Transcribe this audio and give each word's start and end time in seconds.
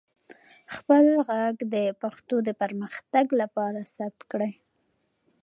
خپل 0.75 1.03
ږغ 1.25 1.29
د 1.73 1.75
پښتو 2.01 2.35
د 2.47 2.49
پرمختګ 2.61 3.25
لپاره 3.41 3.79
ثبت 3.95 4.21
کړئ. 4.31 4.53